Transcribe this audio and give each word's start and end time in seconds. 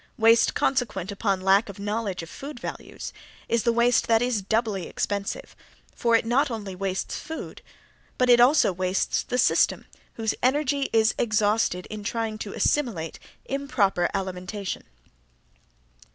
Waste 0.17 0.55
consequent 0.55 1.11
upon 1.11 1.41
lack 1.41 1.69
of 1.69 1.77
knowledge 1.77 2.23
of 2.23 2.29
food 2.31 2.59
values 2.59 3.13
is 3.47 3.61
the 3.61 3.71
waste 3.71 4.07
that 4.07 4.19
is 4.19 4.41
doubly 4.41 4.87
expensive 4.87 5.55
for 5.93 6.15
it 6.15 6.25
not 6.25 6.49
only 6.49 6.73
wastes 6.73 7.17
food 7.19 7.61
but 8.17 8.27
it 8.27 8.39
also 8.39 8.73
wastes 8.73 9.21
the 9.21 9.37
system 9.37 9.85
whose 10.15 10.33
energy 10.41 10.89
is 10.91 11.13
exhausted 11.19 11.85
in 11.91 12.03
trying 12.03 12.39
to 12.39 12.53
assimilate 12.53 13.19
improper 13.45 14.09
alimentation. 14.11 14.85